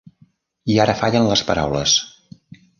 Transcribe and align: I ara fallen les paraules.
I 0.75 0.77
ara 0.85 0.95
fallen 1.03 1.29
les 1.33 1.45
paraules. 1.53 1.97